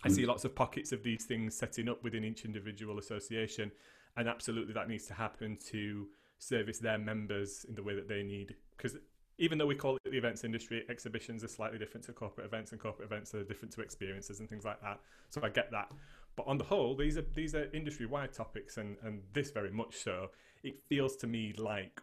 [0.04, 3.72] I see lots of pockets of these things setting up within each individual association,
[4.16, 8.24] and absolutely that needs to happen to service their members in the way that they
[8.24, 8.56] need.
[8.78, 8.96] Because
[9.40, 12.72] even though we call it the events industry, exhibitions are slightly different to corporate events,
[12.72, 15.00] and corporate events are different to experiences and things like that.
[15.30, 15.92] So I get that.
[16.36, 19.72] But on the whole, these are these are industry wide topics, and and this very
[19.72, 20.28] much so.
[20.64, 22.02] It feels to me like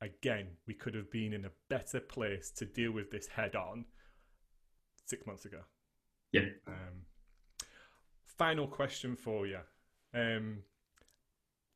[0.00, 3.84] again we could have been in a better place to deal with this head on
[5.06, 5.60] six months ago.
[6.32, 6.48] Yeah.
[6.66, 7.06] Um,
[8.26, 9.60] final question for you.
[10.14, 10.64] Um,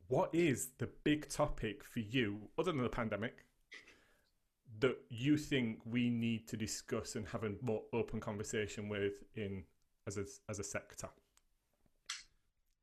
[0.09, 3.46] what is the big topic for you, other than the pandemic,
[4.79, 9.63] that you think we need to discuss and have a more open conversation with in
[10.05, 11.09] as a, as a sector?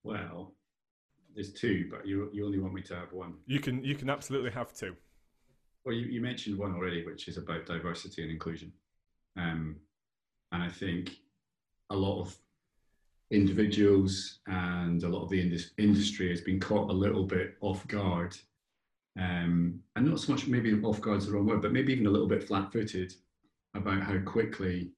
[0.03, 0.55] Well,
[1.35, 3.35] there's two, but you you only want me to have one.
[3.47, 4.95] You can you can absolutely have two.
[5.85, 8.73] Well, you, you mentioned one already, which is about diversity and inclusion,
[9.37, 9.77] um,
[10.53, 11.17] and I think
[11.91, 12.37] a lot of
[13.31, 17.87] individuals and a lot of the indus- industry has been caught a little bit off
[17.89, 18.37] guard,
[19.19, 22.07] um, and not so much maybe off guard is the wrong word, but maybe even
[22.07, 23.13] a little bit flat-footed
[23.75, 24.91] about how quickly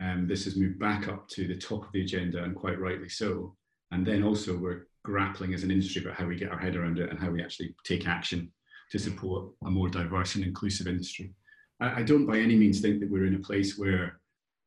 [0.00, 3.08] um, this has moved back up to the top of the agenda, and quite rightly
[3.08, 3.54] so.
[3.92, 6.98] And then also we're grappling as an industry about how we get our head around
[6.98, 8.50] it and how we actually take action
[8.90, 11.32] to support a more diverse and inclusive industry.
[11.80, 14.20] I, I don't by any means think that we're in a place where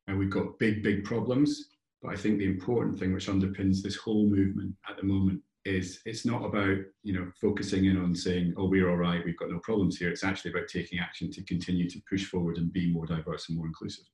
[0.10, 1.70] uh, we've got big, big problems,
[2.02, 6.00] but I think the important thing which underpins this whole movement at the moment is
[6.06, 9.50] it's not about you know focusing in on saying oh we're all right we've got
[9.50, 10.10] no problems here.
[10.10, 13.58] It's actually about taking action to continue to push forward and be more diverse and
[13.58, 14.06] more inclusive.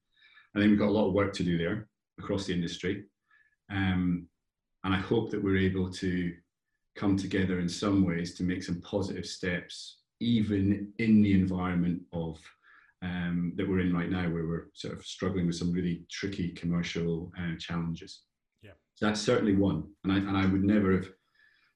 [0.55, 1.87] I think we've got a lot of work to do there
[2.19, 3.05] across the industry
[3.71, 4.27] um,
[4.83, 6.33] and i hope that we're able to
[6.95, 12.39] come together in some ways to make some positive steps even in the environment of
[13.01, 16.49] um, that we're in right now, where we're sort of struggling with some really tricky
[16.49, 18.21] commercial uh, challenges.
[18.61, 21.09] Yeah, so that's certainly one, and I and I would never have,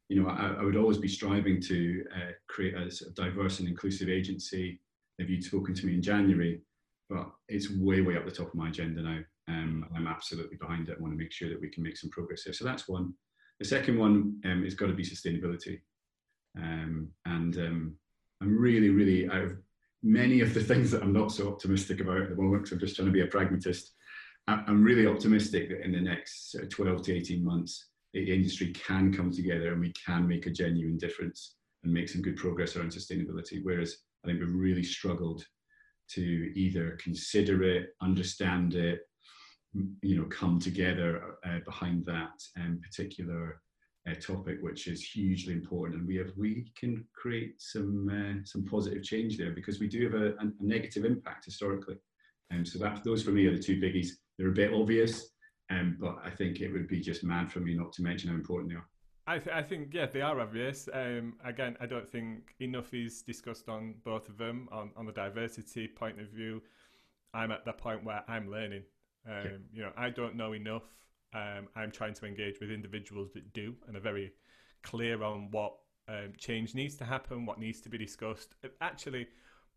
[0.10, 4.10] you know, I, I would always be striving to uh, create a diverse and inclusive
[4.10, 4.80] agency.
[5.18, 6.62] If you'd spoken to me in January,
[7.10, 9.20] but it's way way up the top of my agenda now.
[9.48, 10.98] Um, I'm absolutely behind it.
[10.98, 12.54] I want to make sure that we can make some progress there.
[12.54, 13.13] So that's one.
[13.60, 15.80] The second one um, has got to be sustainability,
[16.58, 17.96] um, and um,
[18.41, 19.58] I'm really, really out of
[20.04, 22.80] many of the things that I'm not so optimistic about at the moment, because I'm
[22.80, 23.94] just trying to be a pragmatist.
[24.48, 27.88] I'm really optimistic that in the next 12 to 18 months,
[28.23, 32.21] the industry can come together and we can make a genuine difference and make some
[32.21, 33.60] good progress around sustainability.
[33.62, 35.45] Whereas I think we've really struggled
[36.12, 39.01] to either consider it, understand it,
[40.01, 43.62] you know, come together uh, behind that um, particular
[44.10, 48.63] uh, topic, which is hugely important, and we have we can create some uh, some
[48.63, 51.95] positive change there because we do have a, a, negative impact historically.
[52.51, 54.10] And um, so that those for me are the two biggies.
[54.38, 55.32] They're a bit obvious,
[55.69, 58.36] um, but I think it would be just mad for me not to mention how
[58.36, 58.88] important they are.
[59.28, 60.88] I, th- I think yeah they are obvious.
[60.93, 65.12] Um, again, I don't think enough is discussed on both of them on, on the
[65.12, 66.62] diversity point of view.
[67.34, 68.84] I'm at the point where I'm learning.
[69.28, 69.51] Um, yeah.
[69.73, 70.84] You know, I don't know enough
[71.36, 74.32] um, I'm trying to engage with individuals that do and are very
[74.84, 75.73] clear on what
[76.08, 78.56] um, change needs to happen, what needs to be discussed.
[78.80, 79.28] Actually,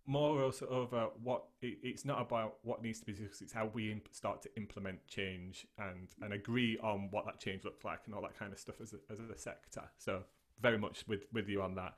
[0.08, 3.70] more also over what it, it's not about what needs to be discussed, it's how
[3.74, 8.00] we imp- start to implement change and, and agree on what that change looks like
[8.06, 9.82] and all that kind of stuff as a, as a sector.
[9.98, 10.22] So,
[10.60, 11.94] very much with, with you on that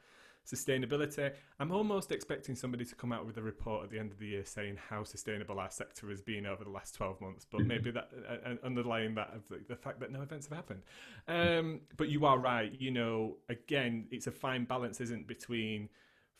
[0.46, 1.32] sustainability.
[1.60, 4.26] I'm almost expecting somebody to come out with a report at the end of the
[4.26, 7.90] year saying how sustainable our sector has been over the last 12 months, but maybe
[7.92, 10.82] that uh, underlying that of the, the, fact that no events have happened.
[11.28, 12.72] Um, but you are right.
[12.78, 15.88] You know, again, it's a fine balance, isn't between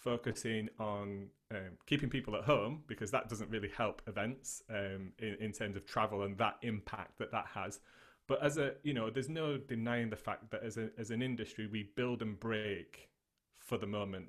[0.01, 5.37] focusing on um, keeping people at home because that doesn't really help events um, in,
[5.41, 7.81] in terms of travel and that impact that that has.
[8.27, 11.21] But as a, you know, there's no denying the fact that as a, as an
[11.21, 13.11] industry, we build and break
[13.59, 14.27] for the moment.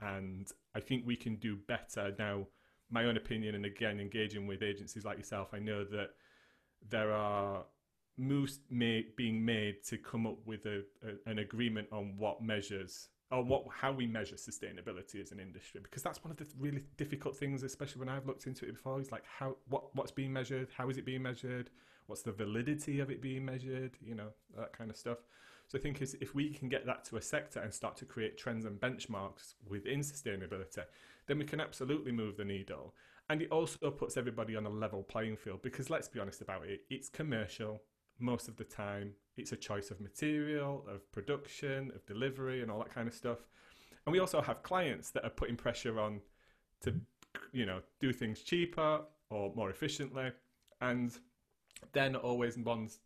[0.00, 2.46] And I think we can do better now.
[2.92, 6.10] My own opinion, and again, engaging with agencies like yourself, I know that
[6.88, 7.64] there are
[8.16, 13.08] moves made, being made to come up with a, a, an agreement on what measures
[13.30, 16.82] or what how we measure sustainability as an industry because that's one of the really
[16.96, 20.32] difficult things especially when I've looked into it before is like how what what's being
[20.32, 21.70] measured how is it being measured
[22.06, 25.18] what's the validity of it being measured you know that kind of stuff
[25.70, 28.36] so I think if we can get that to a sector and start to create
[28.36, 30.82] trends and benchmarks within sustainability,
[31.28, 32.92] then we can absolutely move the needle.
[33.28, 36.66] And it also puts everybody on a level playing field because let's be honest about
[36.66, 37.82] it, it's commercial
[38.20, 39.12] most of the time.
[39.36, 43.38] It's a choice of material, of production, of delivery, and all that kind of stuff.
[44.06, 46.20] And we also have clients that are putting pressure on
[46.82, 46.94] to,
[47.52, 49.00] you know, do things cheaper
[49.30, 50.30] or more efficiently.
[50.80, 51.16] And
[51.92, 53.00] they're not always ones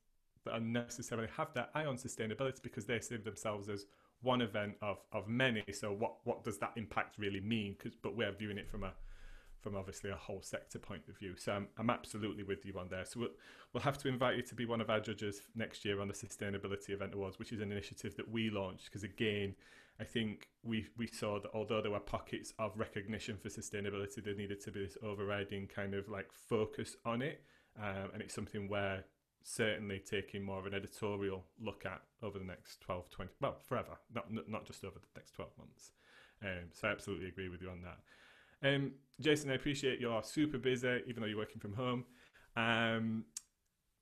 [0.44, 3.86] that unnecessarily have that eye on sustainability because they see themselves as
[4.22, 5.64] one event of, of many.
[5.72, 7.76] So what, what does that impact really mean?
[7.82, 8.92] Cause, but we're viewing it from a
[9.64, 11.34] from obviously a whole sector point of view.
[11.36, 13.06] So I'm, I'm absolutely with you on there.
[13.06, 13.30] So we'll,
[13.72, 16.14] we'll have to invite you to be one of our judges next year on the
[16.14, 18.84] Sustainability Event Awards, which is an initiative that we launched.
[18.84, 19.54] Because again,
[19.98, 24.34] I think we we saw that although there were pockets of recognition for sustainability, there
[24.34, 27.42] needed to be this overriding kind of like focus on it,
[27.80, 29.04] um, and it's something where
[29.44, 33.98] certainly taking more of an editorial look at over the next 12 20 well forever
[34.14, 35.92] not not just over the next 12 months
[36.42, 37.98] um, so i absolutely agree with you on that
[38.64, 42.04] um, jason i appreciate you're super busy even though you're working from home
[42.56, 43.24] um,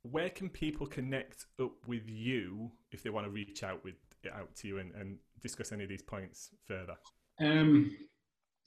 [0.03, 3.95] where can people connect up with you if they want to reach out with
[4.35, 6.95] out to you and, and discuss any of these points further
[7.41, 7.97] um,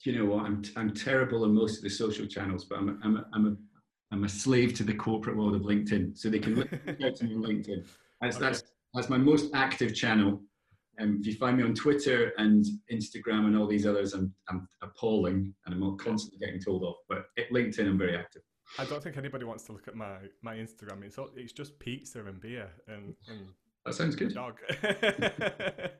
[0.04, 2.98] you know what i'm, I'm terrible on most of the social channels but i'm a,
[3.02, 3.56] I'm a, I'm a
[4.12, 6.16] I'm a slave to the corporate world of LinkedIn.
[6.16, 7.86] So they can look out to me on LinkedIn.
[8.20, 8.44] That's, okay.
[8.46, 8.62] that's,
[8.94, 10.40] that's my most active channel.
[10.98, 14.68] Um, if you find me on Twitter and Instagram and all these others, I'm, I'm
[14.82, 16.96] appalling and I'm constantly getting told off.
[17.08, 18.42] But at LinkedIn, I'm very active.
[18.78, 21.02] I don't think anybody wants to look at my, my Instagram.
[21.04, 23.48] It's all, it's just pizza and beer and, and
[23.86, 24.34] that sounds good.
[24.34, 24.58] Dog.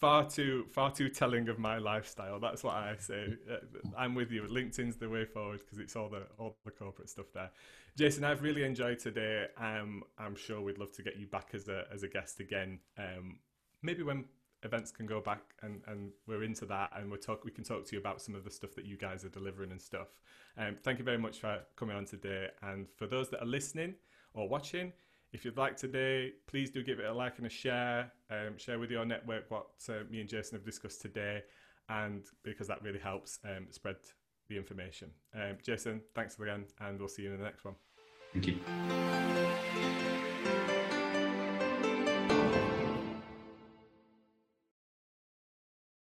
[0.00, 2.40] far too far too telling of my lifestyle.
[2.40, 3.34] That's what I say.
[3.50, 3.56] Uh,
[3.96, 4.42] I'm with you.
[4.44, 7.50] LinkedIn's the way forward because it's all the all the corporate stuff there.
[7.96, 9.46] Jason, I've really enjoyed today.
[9.58, 12.80] Um, I'm sure we'd love to get you back as a as a guest again.
[12.98, 13.40] Um,
[13.82, 14.24] maybe when
[14.64, 17.84] events can go back and, and we're into that and we're talk we can talk
[17.86, 20.08] to you about some of the stuff that you guys are delivering and stuff.
[20.58, 22.48] Um, thank you very much for coming on today.
[22.62, 23.94] And for those that are listening
[24.32, 24.92] or watching,
[25.32, 28.12] if you'd like today, please do give it a like and a share.
[28.30, 31.42] Um, share with your network what uh, me and Jason have discussed today,
[31.88, 33.96] and because that really helps um, spread
[34.48, 35.10] the information.
[35.34, 37.74] Um, Jason, thanks again, and we'll see you in the next one.
[38.32, 40.13] Thank you.